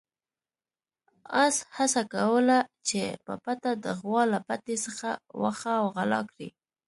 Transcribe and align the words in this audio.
اس 1.43 1.55
هڅه 1.77 2.01
کوله 2.13 2.57
چې 2.87 3.01
په 3.25 3.33
پټه 3.43 3.71
د 3.83 3.85
غوا 4.01 4.23
له 4.33 4.39
پټي 4.47 4.75
څخه 4.85 5.09
واښه 5.41 5.73
وغلا 5.85 6.19
کړي. 6.31 6.49